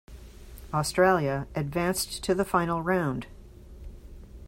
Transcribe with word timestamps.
"Australia" 0.73 1.47
advanced 1.53 2.23
to 2.23 2.33
the 2.33 2.43
Final 2.43 2.81
Round. 2.81 3.27